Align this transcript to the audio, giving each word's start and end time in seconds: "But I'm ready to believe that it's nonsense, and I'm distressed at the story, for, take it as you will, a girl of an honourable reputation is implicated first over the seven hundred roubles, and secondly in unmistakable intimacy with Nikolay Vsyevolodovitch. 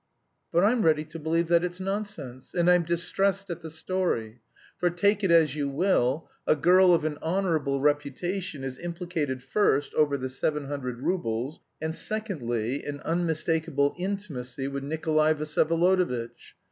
"But 0.51 0.63
I'm 0.63 0.81
ready 0.81 1.03
to 1.03 1.19
believe 1.19 1.47
that 1.49 1.63
it's 1.63 1.79
nonsense, 1.79 2.55
and 2.55 2.71
I'm 2.71 2.81
distressed 2.81 3.51
at 3.51 3.61
the 3.61 3.69
story, 3.69 4.41
for, 4.75 4.89
take 4.89 5.23
it 5.23 5.29
as 5.29 5.55
you 5.55 5.69
will, 5.69 6.27
a 6.47 6.55
girl 6.55 6.91
of 6.95 7.05
an 7.05 7.19
honourable 7.21 7.79
reputation 7.79 8.63
is 8.63 8.79
implicated 8.79 9.43
first 9.43 9.93
over 9.93 10.17
the 10.17 10.27
seven 10.27 10.65
hundred 10.65 11.01
roubles, 11.01 11.59
and 11.79 11.93
secondly 11.93 12.83
in 12.83 12.99
unmistakable 13.01 13.93
intimacy 13.95 14.67
with 14.67 14.83
Nikolay 14.83 15.35
Vsyevolodovitch. 15.35 16.55